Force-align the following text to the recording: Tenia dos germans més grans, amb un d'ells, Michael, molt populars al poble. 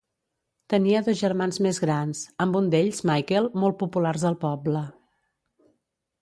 Tenia 0.73 1.01
dos 1.09 1.19
germans 1.19 1.59
més 1.65 1.79
grans, 1.83 2.21
amb 2.45 2.57
un 2.61 2.71
d'ells, 2.75 3.03
Michael, 3.11 3.51
molt 3.65 3.79
populars 3.83 4.27
al 4.31 4.39
poble. 4.47 4.83